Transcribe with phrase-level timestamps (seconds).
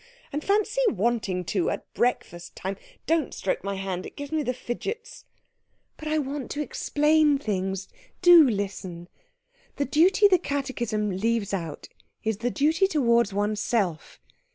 [0.33, 2.75] And fancy wanting to, at breakfast time.
[3.05, 5.25] Don't stroke my hand it gives me the fidgets."
[5.95, 7.87] "But I want to explain things
[8.19, 9.09] do listen.
[9.75, 11.87] The duty the catechism leaves out
[12.23, 14.19] is the duty towards oneself.